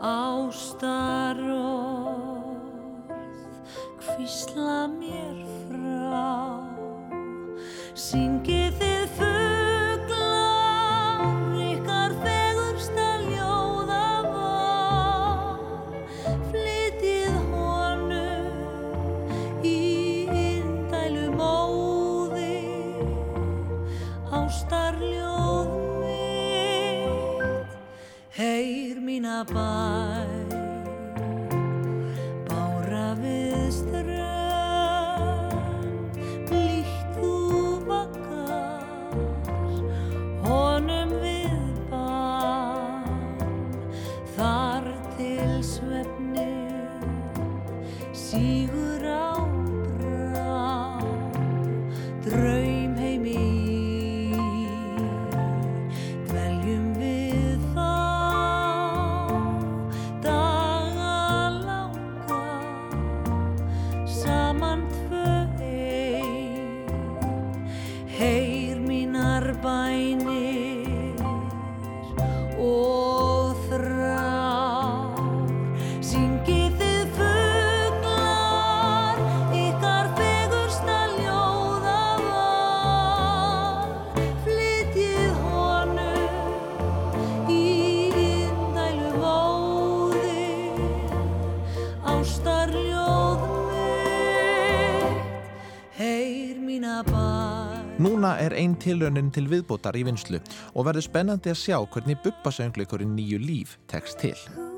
ástar 0.00 1.36
orð, 1.36 3.12
hvísla 4.00 4.88
mér 4.88 4.97
Núna 98.08 98.38
er 98.40 98.54
ein 98.56 98.72
tilraunin 98.80 99.26
til 99.28 99.50
viðbótar 99.50 99.98
í 100.00 100.04
vinslu 100.08 100.38
og 100.72 100.86
verður 100.88 101.04
spennandi 101.04 101.52
að 101.52 101.60
sjá 101.60 101.76
hvernig 101.92 102.16
bubbasöngleikurinn 102.24 103.12
nýju 103.18 103.42
líf 103.42 103.76
tekst 103.92 104.22
til. 104.24 104.77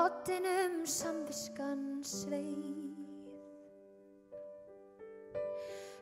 Oddinum 0.00 0.82
samviskan 0.86 2.02
sveif. 2.04 2.80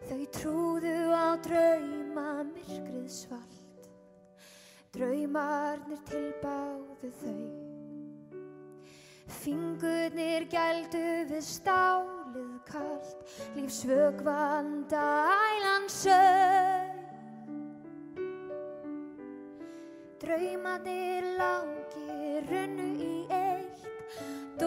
Þau 0.09 0.23
trúðu 0.35 0.97
á 1.15 1.39
drauma 1.45 2.43
myrkrið 2.49 3.11
svalt, 3.13 3.87
draumarnir 4.95 6.01
tilbáðu 6.09 7.13
þau. 7.21 7.45
Fingurnir 9.43 10.49
gældu 10.53 11.05
við 11.31 11.45
stálið 11.47 12.57
kalt, 12.69 13.23
lífsvögvan 13.57 14.83
dælan 14.91 15.89
sög. 15.91 16.99
Draumarnir 20.23 21.31
langir 21.39 22.51
runnu 22.51 22.92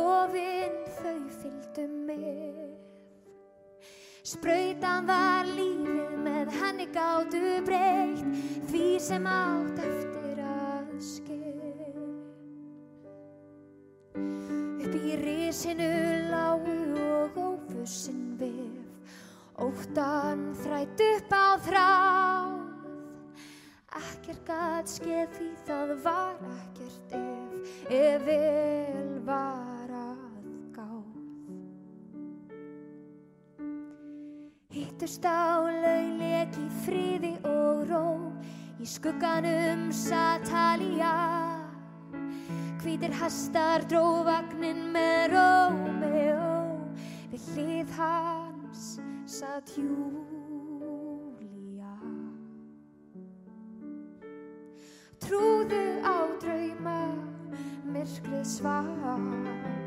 dofinn 0.05 0.75
þau 0.99 1.21
fylgdu 1.41 1.85
með. 1.89 2.73
Sprautan 4.25 5.07
var 5.09 5.47
lífið 5.49 6.13
með 6.25 6.51
henni 6.59 6.85
gátu 6.93 7.41
breytt 7.65 8.21
því 8.69 8.85
sem 9.01 9.25
átt 9.29 9.81
eftir 9.81 10.41
að 10.45 10.91
ske. 11.05 11.39
Upp 14.17 14.97
í 15.01 15.17
risinu 15.21 15.91
lágu 16.31 16.77
og 17.05 17.39
ófussin 17.41 18.33
vef, 18.41 19.13
óttan 19.61 20.47
þrætt 20.63 21.05
upp 21.09 21.37
á 21.37 21.47
þráð. 21.69 22.57
Ekkert 23.95 24.41
gat 24.49 24.89
skeð 24.91 25.37
því 25.37 25.51
það 25.69 25.93
var 26.03 26.41
ekkert 26.57 27.15
ef, 27.21 27.77
ef 27.93 28.25
vel 28.27 29.13
var 29.29 29.64
Hittust 34.95 35.27
á 35.27 35.59
laugleik 35.59 36.55
í 36.55 36.69
friði 36.85 37.33
og 37.43 37.81
ró, 37.89 38.31
í 38.79 38.87
skugganum 38.87 39.91
Satalía. 39.91 41.11
Hvítir 42.79 43.11
hestar 43.19 43.83
dró 43.91 44.23
vagnin 44.23 44.95
með 44.95 45.35
Rómeó, 45.35 46.47
við 47.27 47.43
hlið 47.51 47.91
hans 47.99 49.03
satt 49.27 49.75
Júlía. 49.75 49.99
Trúðu 55.27 55.99
á 56.07 56.23
drauma, 56.39 57.01
myrkrið 57.83 58.47
svart. 58.47 59.84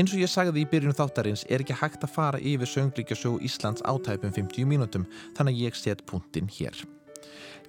Eins 0.00 0.14
og 0.16 0.22
ég 0.22 0.30
sagði 0.32 0.62
í 0.62 0.68
byrjun 0.70 0.94
þáttarins 0.96 1.42
er 1.52 1.60
ekki 1.60 1.74
hægt 1.76 2.06
að 2.06 2.14
fara 2.14 2.38
yfir 2.40 2.70
sönglíkjasögu 2.72 3.42
Íslands 3.44 3.84
átæpum 3.84 4.32
50 4.32 4.64
mínútum 4.70 5.04
þannig 5.36 5.58
að 5.58 5.62
ég 5.66 5.76
set 5.76 6.06
punktinn 6.08 6.48
hér. 6.48 6.78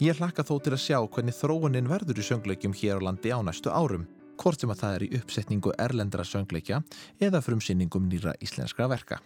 Ég 0.02 0.18
hlakka 0.18 0.46
þó 0.48 0.56
til 0.64 0.74
að 0.74 0.84
sjá 0.86 0.98
hvernig 1.02 1.36
þróunin 1.38 1.90
verður 1.92 2.22
í 2.22 2.26
söngleikjum 2.26 2.74
hér 2.78 3.02
á 3.02 3.06
landi 3.06 3.34
á 3.34 3.40
næstu 3.46 3.70
árum, 3.70 4.08
hvort 4.42 4.64
sem 4.64 4.72
að 4.74 4.82
það 4.82 4.96
er 4.96 5.06
í 5.06 5.12
uppsetningu 5.20 5.74
erlendra 5.78 6.26
söngleikja 6.26 6.82
eða 7.22 7.44
frumsýningum 7.46 8.08
nýra 8.10 8.34
íslenskra 8.42 8.90
verka. 8.90 9.20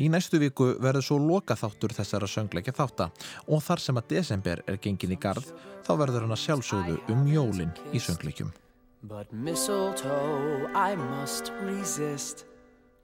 Í 0.00 0.08
næstu 0.08 0.38
viku 0.40 0.70
verður 0.80 1.04
svo 1.04 1.18
loka 1.20 1.56
þáttur 1.58 1.92
þessara 1.92 2.28
söngleikja 2.30 2.72
þátta 2.78 3.10
og 3.48 3.60
þar 3.66 3.82
sem 3.84 3.98
að 4.00 4.08
desember 4.14 4.62
er 4.66 4.78
gengin 4.80 5.12
í 5.12 5.18
garð 5.20 5.50
þá 5.84 5.92
verður 6.00 6.24
hann 6.24 6.36
að 6.36 6.44
sjálfsögðu 6.46 6.96
um 7.12 7.26
jólin 7.28 7.74
í 7.92 8.00
söngleikjum. 8.00 8.54
But 9.02 9.32
mistletoe 9.32 10.70
I 10.74 10.94
must 10.94 11.52
resist. 11.66 12.46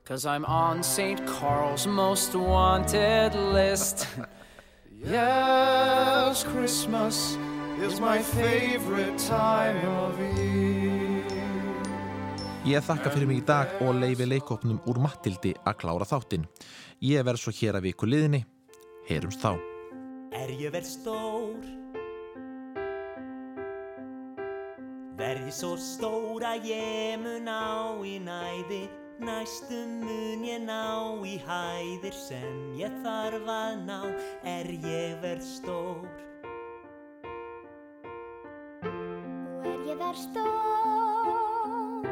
Cause 0.06 0.24
I'm 0.24 0.46
on 0.46 0.82
St. 0.82 1.20
Carl's 1.26 1.86
most 1.86 2.34
wanted 2.34 3.34
list. 3.34 4.06
Yes, 5.04 6.42
Christmas 6.42 7.38
is 7.80 8.00
my 8.00 8.18
favorite 8.18 9.16
time 9.16 9.78
of 9.86 10.18
year. 10.18 11.22
Ég 12.66 12.82
þakka 12.82 13.12
fyrir 13.14 13.30
mig 13.30 13.38
í 13.38 13.44
dag 13.46 13.78
og 13.78 13.94
leifi 14.00 14.26
leikopnum 14.26 14.80
úr 14.90 14.98
Mattildi 14.98 15.54
að 15.62 15.78
klára 15.84 16.08
þáttinn. 16.08 16.48
Ég 16.98 17.22
verð 17.22 17.44
svo 17.44 17.54
hér 17.54 17.78
að 17.78 17.86
viku 17.86 18.10
liðinni. 18.10 18.42
Heyrumst 19.06 19.38
þá. 19.38 19.54
Er 20.34 20.50
ég 20.50 20.74
verð 20.74 20.90
stór 20.90 21.62
Verð 25.18 25.46
ég 25.46 25.54
svo 25.54 25.76
stór 25.78 26.42
að 26.42 26.66
ég 26.74 27.22
mun 27.22 27.46
á 27.46 27.94
í 28.02 28.18
næði 28.18 28.88
Næstum 29.18 30.06
mun 30.06 30.44
ég 30.46 30.62
ná 30.62 31.10
í 31.26 31.42
hæðir 31.42 32.14
sem 32.14 32.58
ég 32.78 32.92
þarf 33.02 33.48
að 33.50 33.80
ná. 33.88 34.14
Er 34.46 34.70
ég 34.70 35.18
verð 35.18 35.42
stór? 35.42 36.06
Og 38.86 39.66
er 39.66 39.80
ég 39.90 39.98
þar 39.98 40.16
stór. 40.22 42.06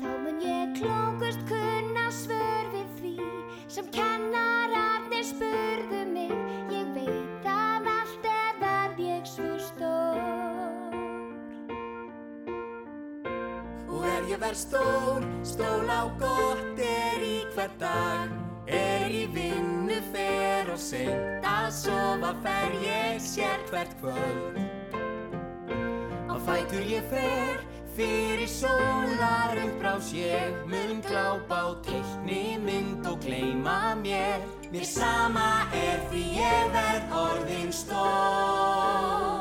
Þá 0.00 0.10
mun 0.24 0.40
ég 0.48 0.72
klókust 0.80 1.29
ég 14.30 14.38
verð 14.38 14.56
stór, 14.56 15.26
stól 15.44 15.90
á 15.90 16.02
gott 16.18 16.78
er 16.78 17.22
í 17.22 17.38
hver 17.54 17.70
dag. 17.78 18.30
Er 18.70 19.10
í 19.10 19.24
vinnu 19.34 19.96
fer 20.12 20.70
og 20.70 20.78
seint 20.78 21.42
að 21.46 21.70
sofa 21.74 22.30
fer 22.44 22.76
ég 22.84 23.18
sér 23.18 23.58
hvert 23.72 23.96
kvöld. 23.98 24.60
Á 26.30 26.34
fætur 26.46 26.86
ég 26.86 27.10
fer, 27.10 27.58
fyrir 27.96 28.46
sólar 28.46 29.58
uppbrás 29.64 30.14
ég. 30.14 30.54
Mun 30.70 31.02
glápa 31.02 31.66
á 31.66 31.68
teikni 31.82 32.54
mynd 32.62 33.10
og 33.10 33.18
gleyma 33.26 33.96
mér. 33.98 34.46
Mér 34.70 34.86
sama 34.86 35.66
er 35.74 36.06
því 36.12 36.24
ég 36.38 36.74
verð 36.78 37.18
orðin 37.26 37.74
stór 37.74 39.39